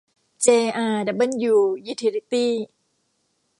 [0.43, 0.47] เจ
[0.77, 1.55] อาร์ ดับเบิ้ลยู
[1.85, 2.51] ยูทิลิตี้